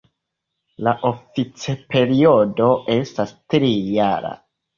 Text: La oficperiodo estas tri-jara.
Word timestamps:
La 0.87 0.93
oficperiodo 1.09 2.71
estas 2.97 3.37
tri-jara. 3.55 4.35